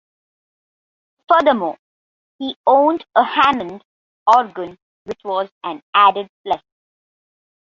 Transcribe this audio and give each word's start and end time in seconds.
Furthermore, 1.29 1.77
he 2.39 2.57
owned 2.65 3.05
a 3.13 3.23
Hammond 3.23 3.83
organ, 4.25 4.75
which 5.03 5.19
was 5.23 5.47
an 5.63 5.83
added 5.93 6.27
plus. 6.43 6.63